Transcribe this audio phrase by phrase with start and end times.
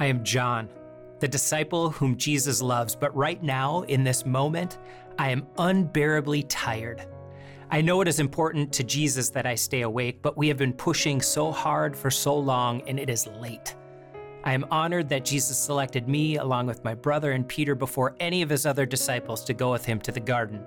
[0.00, 0.70] I am John,
[1.18, 4.78] the disciple whom Jesus loves, but right now, in this moment,
[5.18, 7.06] I am unbearably tired.
[7.70, 10.72] I know it is important to Jesus that I stay awake, but we have been
[10.72, 13.76] pushing so hard for so long and it is late.
[14.42, 18.40] I am honored that Jesus selected me, along with my brother and Peter, before any
[18.40, 20.64] of his other disciples to go with him to the garden.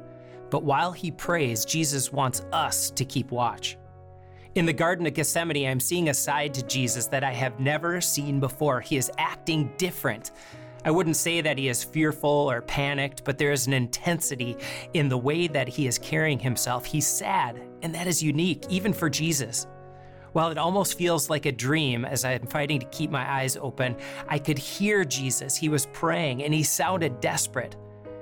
[0.51, 3.77] But while he prays, Jesus wants us to keep watch.
[4.55, 7.99] In the Garden of Gethsemane, I'm seeing a side to Jesus that I have never
[7.99, 8.81] seen before.
[8.81, 10.29] He is acting different.
[10.85, 14.55] I wouldn't say that he is fearful or panicked, but there is an intensity
[14.93, 16.85] in the way that he is carrying himself.
[16.85, 19.65] He's sad, and that is unique, even for Jesus.
[20.33, 23.95] While it almost feels like a dream as I'm fighting to keep my eyes open,
[24.27, 25.55] I could hear Jesus.
[25.57, 27.75] He was praying, and he sounded desperate.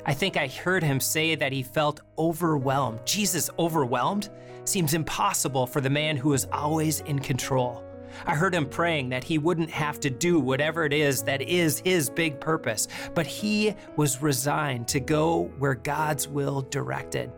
[0.06, 3.06] I think I heard him say that he felt overwhelmed.
[3.06, 4.30] Jesus, overwhelmed?
[4.66, 7.84] Seems impossible for the man who is always in control.
[8.26, 11.80] I heard him praying that he wouldn't have to do whatever it is that is
[11.80, 17.32] his big purpose, but he was resigned to go where God's will directed.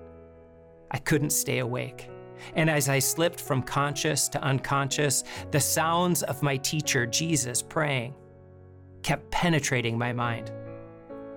[0.92, 2.10] I couldn't stay awake.
[2.56, 8.16] And as I slipped from conscious to unconscious, the sounds of my teacher, Jesus, praying,
[9.02, 10.52] kept penetrating my mind.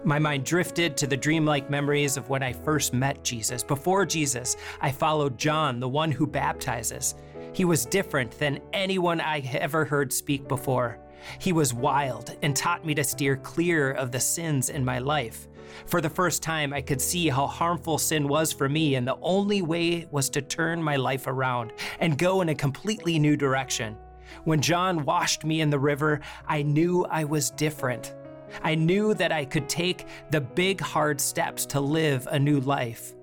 [0.04, 3.62] My mind drifted to the dreamlike memories of when I first met Jesus.
[3.62, 7.14] Before Jesus, I followed John, the one who baptizes.
[7.52, 10.98] He was different than anyone I ever heard speak before.
[11.40, 15.48] He was wild and taught me to steer clear of the sins in my life.
[15.86, 19.18] For the first time, I could see how harmful sin was for me, and the
[19.20, 23.96] only way was to turn my life around and go in a completely new direction.
[24.44, 28.14] When John washed me in the river, I knew I was different.
[28.62, 33.14] I knew that I could take the big, hard steps to live a new life.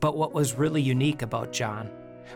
[0.00, 1.90] But what was really unique about John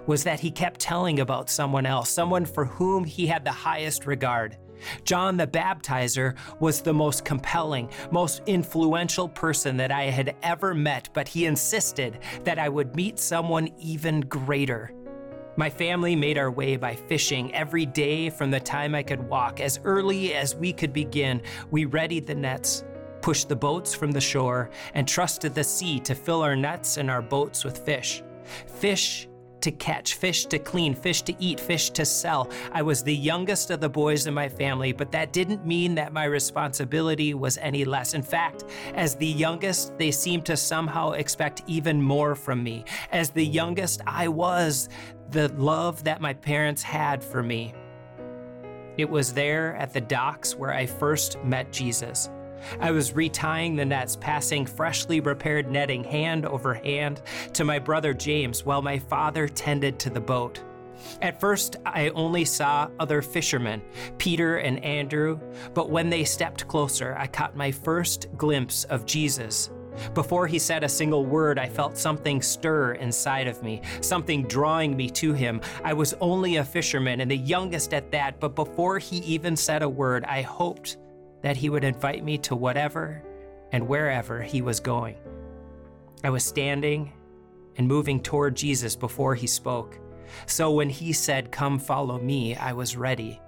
[0.06, 4.06] was that he kept telling about someone else, someone for whom he had the highest
[4.06, 4.58] regard.
[5.04, 11.08] John the Baptizer was the most compelling, most influential person that I had ever met,
[11.12, 14.92] but he insisted that I would meet someone even greater.
[15.56, 19.60] My family made our way by fishing every day from the time I could walk.
[19.60, 22.84] As early as we could begin, we readied the nets,
[23.20, 27.08] pushed the boats from the shore, and trusted the sea to fill our nets and
[27.08, 28.22] our boats with fish.
[28.66, 29.28] Fish
[29.64, 32.50] to catch, fish to clean, fish to eat, fish to sell.
[32.72, 36.12] I was the youngest of the boys in my family, but that didn't mean that
[36.12, 38.12] my responsibility was any less.
[38.12, 38.64] In fact,
[38.94, 42.84] as the youngest, they seemed to somehow expect even more from me.
[43.10, 44.90] As the youngest, I was
[45.30, 47.74] the love that my parents had for me.
[48.98, 52.28] It was there at the docks where I first met Jesus.
[52.80, 57.22] I was retying the nets, passing freshly repaired netting hand over hand
[57.54, 60.62] to my brother James while my father tended to the boat.
[61.20, 63.82] At first, I only saw other fishermen,
[64.18, 65.38] Peter and Andrew,
[65.74, 69.70] but when they stepped closer, I caught my first glimpse of Jesus
[70.14, 74.96] before he said a single word, I felt something stir inside of me, something drawing
[74.96, 75.60] me to him.
[75.82, 79.82] I was only a fisherman and the youngest at that, but before he even said
[79.82, 80.96] a word, I hoped
[81.44, 83.22] that he would invite me to whatever
[83.70, 85.14] and wherever he was going.
[86.24, 87.12] I was standing
[87.76, 89.98] and moving toward Jesus before he spoke.
[90.46, 93.42] So when he said, Come follow me, I was ready.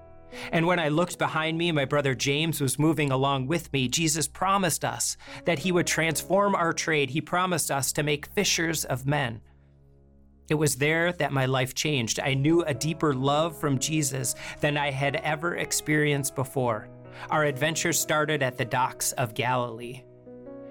[0.52, 3.88] And when I looked behind me, my brother James was moving along with me.
[3.88, 7.08] Jesus promised us that he would transform our trade.
[7.08, 9.40] He promised us to make fishers of men.
[10.50, 12.20] It was there that my life changed.
[12.20, 16.90] I knew a deeper love from Jesus than I had ever experienced before.
[17.30, 20.02] Our adventure started at the docks of Galilee.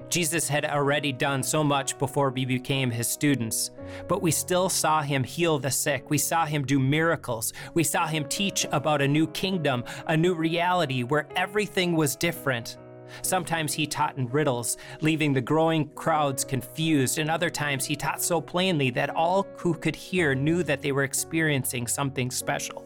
[0.09, 3.71] Jesus had already done so much before we became his students,
[4.07, 6.09] but we still saw him heal the sick.
[6.09, 7.53] We saw him do miracles.
[7.73, 12.77] We saw him teach about a new kingdom, a new reality where everything was different.
[13.21, 18.21] Sometimes he taught in riddles, leaving the growing crowds confused, and other times he taught
[18.21, 22.85] so plainly that all who could hear knew that they were experiencing something special.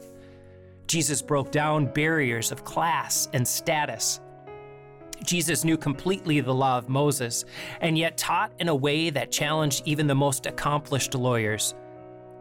[0.89, 4.21] Jesus broke down barriers of class and status.
[5.23, 7.45] Jesus knew completely the law of Moses,
[7.79, 11.75] and yet taught in a way that challenged even the most accomplished lawyers.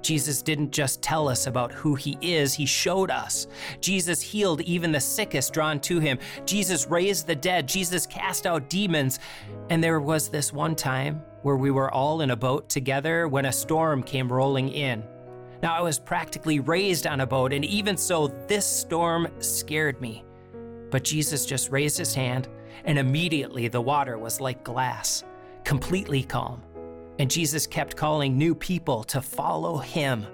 [0.01, 3.49] Jesus didn't just tell us about who he is, he showed us.
[3.83, 6.19] Jesus healed even the sickest drawn to him.
[6.47, 7.69] Jesus raised the dead.
[7.69, 9.19] Jesus cast out demons.
[9.69, 13.45] And there was this one time where we were all in a boat together when
[13.45, 15.05] a storm came rolling in.
[15.63, 20.25] Now, I was practically raised on a boat, and even so, this storm scared me.
[20.91, 22.49] But Jesus just raised his hand
[22.85, 25.25] and immediately the water was like glass,
[25.65, 26.63] completely calm.
[27.19, 30.27] And Jesus kept calling new people to follow him.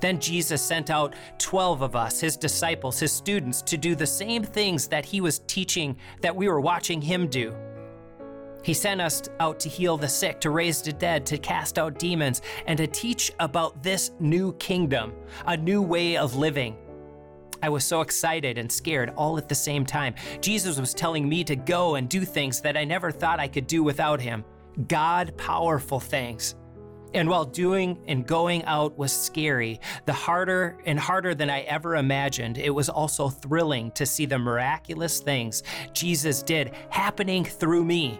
[0.00, 4.42] Then Jesus sent out 12 of us, his disciples, his students, to do the same
[4.42, 7.54] things that he was teaching, that we were watching him do.
[8.62, 11.98] He sent us out to heal the sick, to raise the dead, to cast out
[11.98, 15.12] demons, and to teach about this new kingdom,
[15.46, 16.76] a new way of living.
[17.62, 20.14] I was so excited and scared all at the same time.
[20.40, 23.68] Jesus was telling me to go and do things that I never thought I could
[23.68, 24.44] do without him.
[24.88, 26.56] God powerful things.
[27.14, 31.96] And while doing and going out was scary, the harder and harder than I ever
[31.96, 35.62] imagined, it was also thrilling to see the miraculous things
[35.92, 38.18] Jesus did happening through me.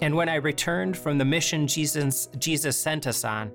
[0.00, 3.50] And when I returned from the mission Jesus, Jesus sent us on,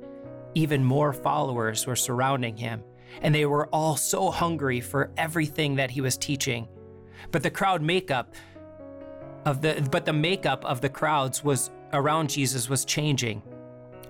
[0.56, 2.84] even more followers were surrounding him,
[3.22, 6.68] and they were all so hungry for everything that he was teaching.
[7.32, 8.34] But the crowd makeup
[9.46, 13.42] of the but the makeup of the crowds was around Jesus was changing.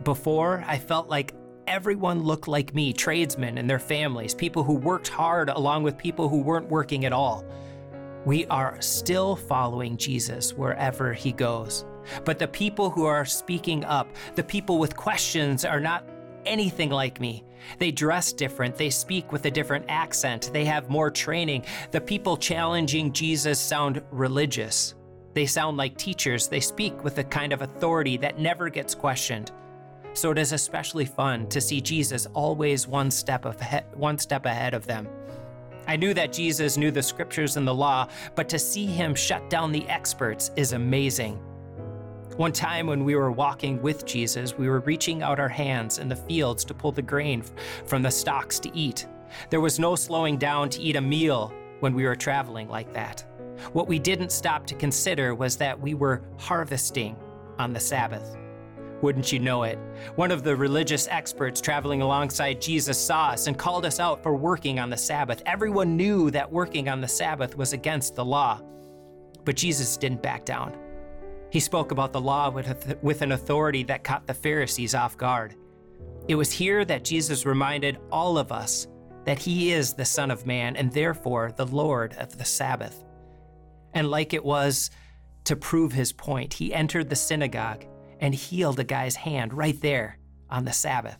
[0.04, 1.33] Before, I felt like
[1.68, 6.28] everyone looked like me tradesmen and their families, people who worked hard along with people
[6.28, 7.45] who weren't working at all.
[8.25, 11.86] We are still following Jesus wherever he goes.
[12.25, 16.06] But the people who are speaking up, the people with questions, are not
[16.45, 17.44] anything like me.
[17.77, 21.65] They dress different, they speak with a different accent, they have more training.
[21.92, 24.95] The people challenging Jesus sound religious.
[25.33, 29.51] They sound like teachers, they speak with a kind of authority that never gets questioned.
[30.13, 34.74] So it is especially fun to see Jesus always one step ahead, one step ahead
[34.74, 35.07] of them.
[35.88, 39.50] I knew that Jesus knew the scriptures and the law, but to see him shut
[39.50, 41.39] down the experts is amazing.
[42.41, 46.09] One time when we were walking with Jesus, we were reaching out our hands in
[46.09, 47.43] the fields to pull the grain
[47.85, 49.05] from the stalks to eat.
[49.51, 53.23] There was no slowing down to eat a meal when we were traveling like that.
[53.73, 57.15] What we didn't stop to consider was that we were harvesting
[57.59, 58.35] on the Sabbath.
[59.03, 59.77] Wouldn't you know it?
[60.15, 64.35] One of the religious experts traveling alongside Jesus saw us and called us out for
[64.35, 65.44] working on the Sabbath.
[65.45, 68.59] Everyone knew that working on the Sabbath was against the law.
[69.45, 70.75] But Jesus didn't back down.
[71.51, 75.56] He spoke about the law with, an authority that caught the Pharisees off guard.
[76.30, 78.88] It was here that Jesus reminded all of us
[79.25, 83.03] that he is the Son of Man and therefore the Lord of the Sabbath.
[83.94, 84.92] And like it was
[85.44, 87.86] to prove his point, he entered the synagogue
[88.21, 90.18] and healed a guy's hand right there
[90.50, 91.18] on the Sabbath.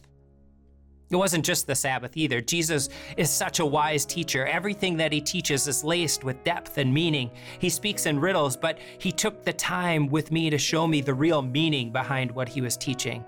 [1.12, 2.40] It wasn't just the Sabbath either.
[2.40, 2.88] Jesus
[3.18, 4.48] is such a wise teacher.
[4.48, 7.30] Everything that he teaches is laced with depth and meaning.
[7.60, 11.14] He speaks in riddles, but he took the time with me to show me the
[11.14, 13.26] real meaning behind what he was teaching.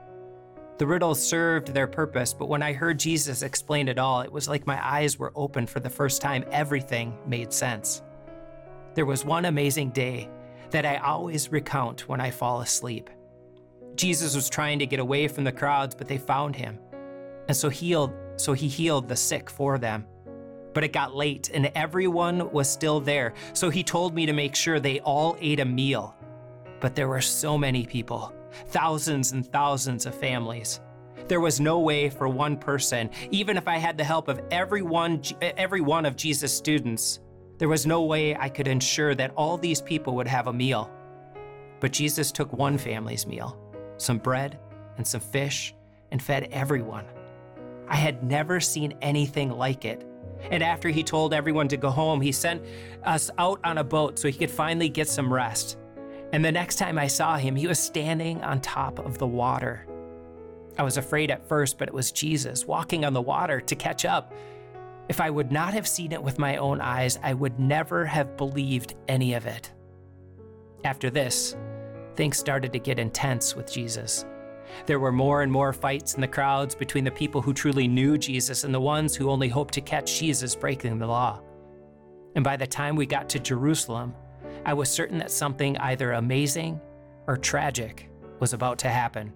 [0.78, 4.48] The riddles served their purpose, but when I heard Jesus explain it all, it was
[4.48, 6.46] like my eyes were open for the first time.
[6.52, 8.02] Everything made sense.
[8.96, 10.30] There was one amazing day
[10.72, 13.10] that I always recount when I fall asleep.
[13.96, 16.80] Jesus was trying to get away from the crowds, but they found him.
[17.48, 20.06] And so healed, so he healed the sick for them.
[20.74, 23.34] But it got late and everyone was still there.
[23.54, 26.16] So he told me to make sure they all ate a meal.
[26.80, 28.34] But there were so many people,
[28.68, 30.82] thousands and thousands of families.
[31.28, 34.82] There was no way for one person, even if I had the help of every
[34.82, 37.20] one, every one of Jesus' students,
[37.60, 40.92] there was no way I could ensure that all these people would have a meal.
[41.80, 43.58] But Jesus took one family's meal
[43.98, 44.60] some bread
[44.98, 45.74] and some fish,
[46.12, 47.06] and fed everyone.
[47.88, 50.06] I had never seen anything like it.
[50.52, 52.64] And after he told everyone to go home, he sent
[53.04, 55.78] us out on a boat so he could finally get some rest.
[56.34, 59.86] And the next time I saw him, he was standing on top of the water.
[60.78, 64.06] I was afraid at first, but it was Jesus walking on the water to catch
[64.06, 64.34] up.
[65.10, 68.38] If I would not have seen it with my own eyes, I would never have
[68.38, 69.72] believed any of it.
[70.84, 71.56] After this,
[72.16, 74.26] things started to get intense with Jesus.
[74.86, 78.18] There were more and more fights in the crowds between the people who truly knew
[78.18, 81.42] Jesus and the ones who only hoped to catch Jesus breaking the law.
[82.36, 84.14] And by the time we got to Jerusalem,
[84.66, 86.80] I was certain that something either amazing
[87.28, 89.34] or tragic was about to happen.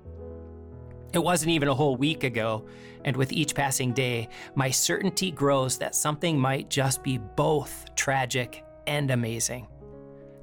[1.14, 2.66] It wasn't even a whole week ago,
[3.06, 8.64] and with each passing day, my certainty grows that something might just be both tragic
[8.88, 9.68] and amazing.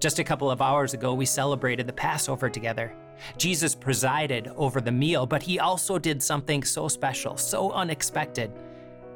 [0.05, 2.93] Just a couple of hours ago, we celebrated the Passover together.
[3.39, 8.53] Jesus presided over the meal, but he also did something so special, so unexpected.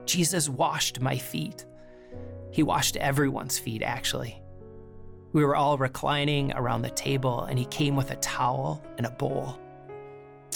[0.07, 1.67] Jesus washed my feet.
[2.53, 4.43] He washed everyone's feet, actually.
[5.35, 9.11] We were all reclining around the table, and he came with a towel and a
[9.11, 9.59] bowl.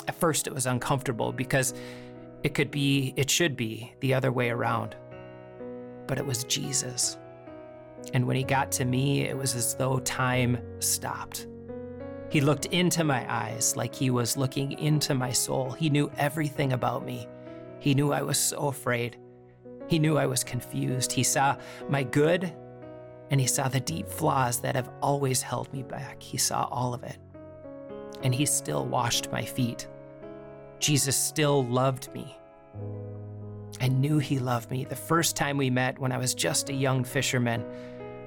[0.08, 1.74] At first, it was uncomfortable because
[2.42, 4.96] it could be, it should be, the other way around.
[6.06, 7.18] But it was Jesus.
[8.12, 11.46] And when he got to me, it was as though time stopped.
[12.30, 15.72] He looked into my eyes like he was looking into my soul.
[15.72, 17.28] He knew everything about me.
[17.78, 19.18] He knew I was so afraid.
[19.86, 21.12] He knew I was confused.
[21.12, 21.56] He saw
[21.88, 22.52] my good
[23.30, 26.22] and he saw the deep flaws that have always held me back.
[26.22, 27.18] He saw all of it.
[28.22, 29.88] And he still washed my feet.
[30.78, 32.36] Jesus still loved me.
[33.80, 36.74] I knew he loved me the first time we met when I was just a
[36.74, 37.64] young fisherman,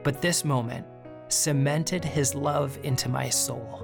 [0.06, 0.86] but this moment
[1.30, 3.84] cemented his love into my soul.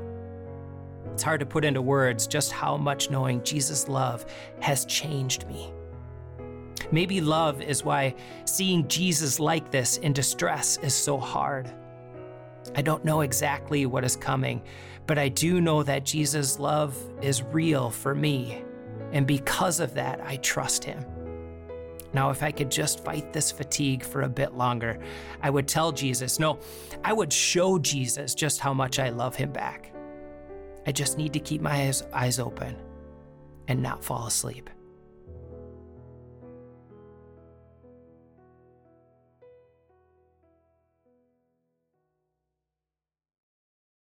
[1.12, 4.24] It's hard to put into words just how much knowing Jesus' love
[4.60, 5.74] has changed me.
[6.92, 8.14] Maybe love is why
[8.46, 11.74] seeing Jesus like this in distress is so hard.
[12.76, 14.62] I don't know exactly what is coming,
[15.08, 18.64] but I do know that Jesus' love is real for me.
[19.12, 21.04] And because of that, I trust him.
[22.14, 25.00] Now, if I could just fight this fatigue for a bit longer,
[25.42, 26.60] I would tell Jesus, no,
[27.04, 29.94] I would show Jesus just how much I love him back.
[30.86, 32.76] I just need to keep my eyes, open
[33.68, 34.70] and not fall asleep.